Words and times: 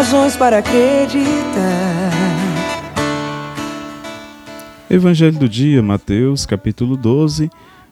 razões 0.00 0.34
para 0.34 0.60
acreditar. 0.60 2.10
Evangelho 4.88 5.38
do 5.38 5.46
dia, 5.46 5.82
Mateus, 5.82 6.46
capítulo 6.46 6.96
12, 6.96 7.50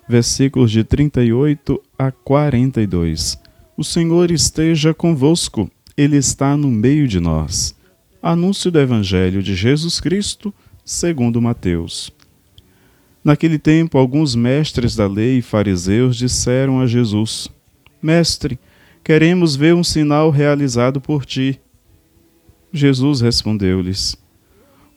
versículos 0.08 0.70
de 0.70 0.82
38 0.82 1.78
a 1.98 2.10
42. 2.10 3.38
O 3.76 3.84
Senhor 3.84 4.30
esteja 4.30 4.94
convosco, 4.94 5.70
Ele 5.98 6.16
está 6.16 6.56
no 6.56 6.70
meio 6.70 7.06
de 7.06 7.20
nós. 7.20 7.76
Anúncio 8.22 8.70
do 8.70 8.80
Evangelho 8.80 9.42
de 9.42 9.54
Jesus 9.54 10.00
Cristo, 10.00 10.52
segundo 10.82 11.42
Mateus. 11.42 12.10
Naquele 13.22 13.58
tempo, 13.58 13.98
alguns 13.98 14.34
mestres 14.34 14.96
da 14.96 15.06
lei 15.06 15.40
e 15.40 15.42
fariseus 15.42 16.16
disseram 16.16 16.80
a 16.80 16.86
Jesus: 16.86 17.48
Mestre, 18.00 18.58
queremos 19.04 19.54
ver 19.54 19.74
um 19.74 19.84
sinal 19.84 20.30
realizado 20.30 21.02
por 21.02 21.26
ti. 21.26 21.60
Jesus 22.72 23.20
respondeu-lhes: 23.20 24.16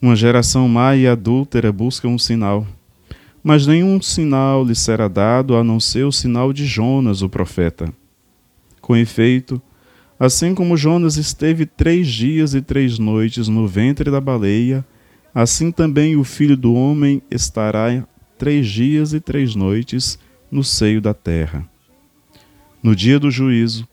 Uma 0.02 0.16
geração 0.16 0.68
má 0.68 0.96
e 0.96 1.08
adúltera 1.08 1.72
busca 1.72 2.08
um 2.08 2.18
sinal, 2.18 2.68
mas 3.44 3.66
nenhum 3.66 4.02
sinal 4.02 4.66
lhe 4.66 4.76
será 4.76 5.08
dado 5.08 5.56
a 5.56 5.64
não 5.64 5.80
ser 5.80 6.06
o 6.06 6.12
sinal 6.12 6.52
de 6.52 6.66
Jonas, 6.66 7.22
o 7.22 7.30
profeta. 7.30 7.94
Com 8.82 8.96
efeito, 8.96 9.62
assim 10.20 10.54
como 10.54 10.76
Jonas 10.76 11.18
esteve 11.18 11.66
três 11.66 12.08
dias 12.08 12.54
e 12.54 12.62
três 12.62 13.00
noites 13.00 13.48
no 13.48 13.68
ventre 13.68 14.12
da 14.12 14.20
baleia, 14.20 14.86
assim 15.34 15.72
também 15.72 16.18
o 16.18 16.24
filho 16.24 16.58
do 16.58 16.74
homem 16.74 17.22
estará 17.32 18.06
três 18.38 18.68
dias 18.68 19.14
e 19.14 19.20
três 19.20 19.56
noites 19.56 20.20
no 20.52 20.64
seio 20.64 21.00
da 21.00 21.14
terra. 21.14 21.66
No 22.84 22.96
dia 22.96 23.20
do 23.20 23.32
juízo, 23.32 23.88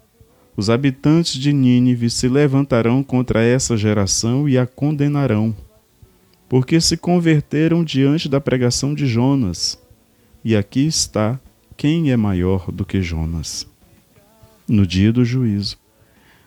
os 0.58 0.68
habitantes 0.68 1.34
de 1.34 1.52
Nínive 1.52 2.10
se 2.10 2.26
levantarão 2.26 3.00
contra 3.00 3.44
essa 3.44 3.76
geração 3.76 4.48
e 4.48 4.58
a 4.58 4.66
condenarão, 4.66 5.54
porque 6.48 6.80
se 6.80 6.96
converteram 6.96 7.84
diante 7.84 8.28
da 8.28 8.40
pregação 8.40 8.92
de 8.92 9.06
Jonas. 9.06 9.80
E 10.44 10.56
aqui 10.56 10.84
está 10.84 11.38
quem 11.76 12.10
é 12.10 12.16
maior 12.16 12.72
do 12.72 12.84
que 12.84 13.00
Jonas. 13.00 13.68
No 14.66 14.84
dia 14.84 15.12
do 15.12 15.24
juízo, 15.24 15.78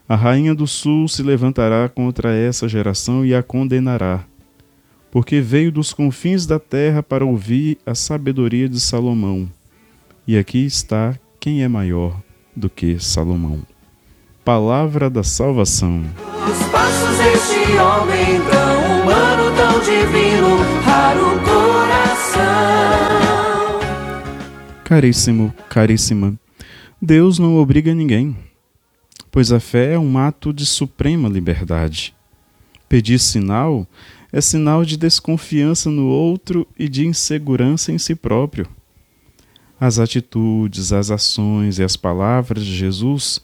a 0.09 0.17
rainha 0.17 0.53
do 0.53 0.67
sul 0.67 1.07
se 1.07 1.23
levantará 1.23 1.87
contra 1.87 2.35
essa 2.35 2.67
geração 2.67 3.25
e 3.25 3.33
a 3.33 3.41
condenará, 3.41 4.25
porque 5.09 5.39
veio 5.39 5.71
dos 5.71 5.93
confins 5.93 6.45
da 6.45 6.59
terra 6.59 7.01
para 7.01 7.25
ouvir 7.25 7.77
a 7.85 7.95
sabedoria 7.95 8.67
de 8.67 8.81
Salomão. 8.81 9.49
E 10.27 10.37
aqui 10.37 10.65
está 10.65 11.17
quem 11.39 11.63
é 11.63 11.67
maior 11.69 12.21
do 12.53 12.69
que 12.69 12.99
Salomão 12.99 13.70
palavra 14.43 15.09
da 15.09 15.23
salvação. 15.23 16.03
Os 16.49 16.67
passos 16.69 17.17
deste 17.17 17.77
homem 17.77 18.41
tão 18.49 19.01
humano, 19.01 19.55
tão 19.55 19.79
divino, 19.79 20.57
raro 20.83 21.39
coração. 21.45 22.41
Caríssimo, 24.83 25.53
caríssima, 25.69 26.33
Deus 26.99 27.37
não 27.37 27.57
obriga 27.57 27.93
ninguém, 27.93 28.35
pois 29.31 29.51
a 29.51 29.59
fé 29.59 29.93
é 29.93 29.99
um 29.99 30.17
ato 30.17 30.51
de 30.51 30.65
suprema 30.65 31.29
liberdade. 31.29 32.15
Pedir 32.89 33.19
sinal 33.19 33.87
é 34.33 34.41
sinal 34.41 34.83
de 34.83 34.97
desconfiança 34.97 35.89
no 35.89 36.07
outro 36.07 36.67
e 36.77 36.89
de 36.89 37.05
insegurança 37.05 37.91
em 37.91 37.97
si 37.97 38.15
próprio. 38.15 38.67
As 39.79 39.99
atitudes, 39.99 40.91
as 40.91 41.11
ações 41.11 41.79
e 41.79 41.83
as 41.83 41.95
palavras 41.95 42.65
de 42.65 42.75
Jesus 42.75 43.41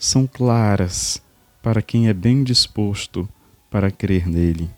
são 0.00 0.26
claras 0.26 1.22
para 1.62 1.82
quem 1.82 2.08
é 2.08 2.14
bem 2.14 2.42
disposto 2.42 3.28
para 3.70 3.90
crer 3.90 4.26
nele. 4.26 4.70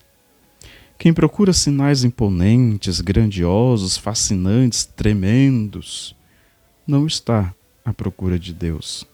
Quem 0.97 1.13
procura 1.13 1.53
sinais 1.53 2.03
imponentes, 2.03 2.99
grandiosos, 2.99 3.95
fascinantes, 3.95 4.83
tremendos, 4.83 6.13
não 6.85 7.07
está 7.07 7.55
à 7.85 7.93
procura 7.93 8.37
de 8.37 8.53
Deus. 8.53 9.07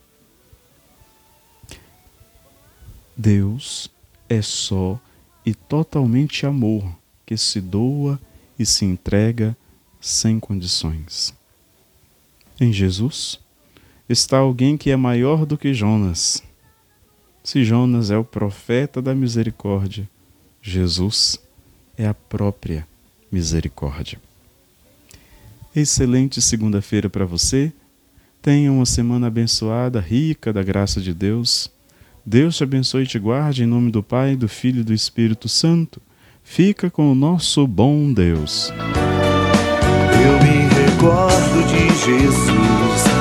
Deus 3.15 3.91
é 4.27 4.41
só 4.41 4.99
e 5.45 5.53
totalmente 5.53 6.43
amor 6.43 6.91
que 7.23 7.37
se 7.37 7.61
doa 7.61 8.19
e 8.57 8.65
se 8.65 8.83
entrega 8.83 9.55
sem 10.01 10.39
condições. 10.39 11.35
Em 12.59 12.73
Jesus, 12.73 13.39
está 14.09 14.39
alguém 14.39 14.75
que 14.75 14.89
é 14.89 14.95
maior 14.95 15.45
do 15.45 15.55
que 15.55 15.71
Jonas. 15.71 16.41
Se 17.43 17.63
Jonas 17.63 18.09
é 18.09 18.17
o 18.17 18.23
profeta 18.23 19.01
da 19.01 19.13
misericórdia, 19.13 20.09
Jesus 20.61 21.39
é 21.95 22.07
a 22.07 22.13
própria 22.13 22.87
misericórdia. 23.31 24.19
Excelente 25.75 26.41
segunda-feira 26.41 27.09
para 27.09 27.25
você. 27.25 27.71
Tenha 28.41 28.71
uma 28.71 28.85
semana 28.85 29.27
abençoada, 29.27 29.99
rica 29.99 30.51
da 30.51 30.63
graça 30.63 30.99
de 30.99 31.13
Deus. 31.13 31.69
Deus 32.25 32.57
te 32.57 32.63
abençoe 32.63 33.03
e 33.03 33.07
te 33.07 33.19
guarde 33.19 33.63
em 33.63 33.67
nome 33.67 33.91
do 33.91 34.01
Pai, 34.01 34.35
do 34.35 34.47
Filho 34.47 34.81
e 34.81 34.83
do 34.83 34.93
Espírito 34.93 35.47
Santo. 35.47 36.01
Fica 36.43 36.89
com 36.89 37.11
o 37.11 37.15
nosso 37.15 37.67
bom 37.67 38.11
Deus. 38.11 38.71
Eu 40.25 40.33
me 40.43 40.67
recordo 40.67 41.63
de 41.67 41.87
Jesus 42.05 43.18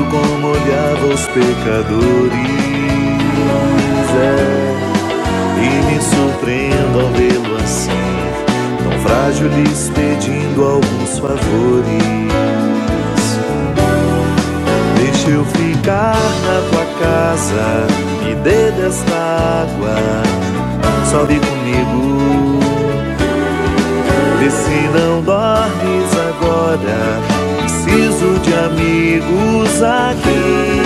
jeito 0.00 0.04
como 0.04 0.48
olhava 0.48 1.06
os 1.06 1.26
pecadores. 1.26 2.50
É, 4.22 4.74
e 5.58 5.92
me 5.92 6.00
surpreendo 6.00 7.00
ao 7.00 7.08
vê-lo 7.12 7.56
assim, 7.56 7.90
tão 8.82 9.00
frágil, 9.00 9.48
lhes 9.48 9.90
pedindo 9.94 10.64
alguns 10.64 11.18
favores. 11.18 12.10
Deixa 14.96 15.30
eu 15.30 15.44
ficar 15.44 16.16
na 16.46 16.60
tua 16.70 16.86
casa, 16.98 17.86
me 18.24 18.34
dê 18.36 18.70
desta 18.72 19.64
água, 19.64 19.96
sobe 21.10 21.38
comigo. 21.40 22.60
Vê 24.38 24.50
se 24.50 24.88
não 24.94 25.22
dormes 25.22 26.10
agora 26.28 27.29
preciso 27.90 28.38
de 28.38 28.54
amigos 28.54 29.82
aqui. 29.82 30.79